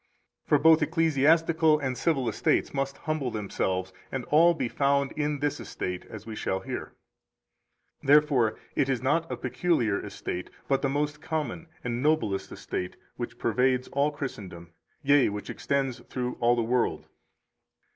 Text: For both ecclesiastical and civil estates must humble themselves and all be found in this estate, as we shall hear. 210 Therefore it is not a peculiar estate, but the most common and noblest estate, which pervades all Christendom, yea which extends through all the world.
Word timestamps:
For 0.47 0.57
both 0.57 0.81
ecclesiastical 0.81 1.77
and 1.77 1.95
civil 1.95 2.27
estates 2.27 2.73
must 2.73 2.97
humble 2.97 3.29
themselves 3.29 3.93
and 4.11 4.25
all 4.31 4.55
be 4.55 4.67
found 4.67 5.11
in 5.11 5.41
this 5.41 5.59
estate, 5.59 6.05
as 6.09 6.25
we 6.25 6.35
shall 6.35 6.61
hear. 6.61 6.95
210 8.01 8.07
Therefore 8.07 8.59
it 8.75 8.89
is 8.89 9.03
not 9.03 9.31
a 9.31 9.37
peculiar 9.37 10.03
estate, 10.03 10.49
but 10.67 10.81
the 10.81 10.89
most 10.89 11.21
common 11.21 11.67
and 11.83 12.01
noblest 12.01 12.51
estate, 12.51 12.95
which 13.17 13.37
pervades 13.37 13.89
all 13.89 14.09
Christendom, 14.09 14.71
yea 15.03 15.29
which 15.29 15.51
extends 15.51 15.99
through 16.09 16.33
all 16.39 16.55
the 16.55 16.63
world. 16.63 17.05